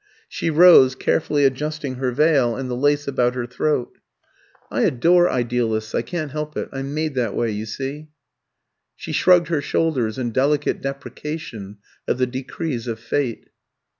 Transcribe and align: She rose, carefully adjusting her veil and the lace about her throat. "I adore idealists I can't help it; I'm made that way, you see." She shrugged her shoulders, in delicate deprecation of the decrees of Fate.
She 0.27 0.49
rose, 0.49 0.95
carefully 0.95 1.45
adjusting 1.45 1.97
her 1.97 2.11
veil 2.11 2.55
and 2.55 2.71
the 2.71 2.75
lace 2.75 3.07
about 3.07 3.35
her 3.35 3.45
throat. 3.45 3.99
"I 4.71 4.81
adore 4.81 5.29
idealists 5.29 5.93
I 5.93 6.01
can't 6.01 6.31
help 6.31 6.57
it; 6.57 6.69
I'm 6.71 6.95
made 6.95 7.13
that 7.13 7.35
way, 7.35 7.51
you 7.51 7.67
see." 7.67 8.09
She 8.95 9.11
shrugged 9.11 9.49
her 9.49 9.61
shoulders, 9.61 10.17
in 10.17 10.31
delicate 10.31 10.81
deprecation 10.81 11.77
of 12.07 12.17
the 12.17 12.25
decrees 12.25 12.87
of 12.87 12.99
Fate. 12.99 13.49